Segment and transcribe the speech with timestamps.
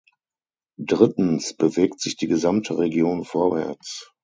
[0.79, 4.11] Drittens bewegt sich die gesamte Region vorwärts.